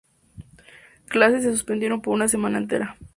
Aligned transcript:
Clases 1.09 1.43
se 1.43 1.51
suspendieron 1.51 2.01
por 2.01 2.15
una 2.15 2.27
semana 2.27 2.57
entera. 2.57 2.97